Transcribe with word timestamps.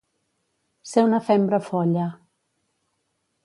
Ser 0.93 1.03
una 1.09 1.21
fembra 1.29 1.61
folla. 1.67 2.09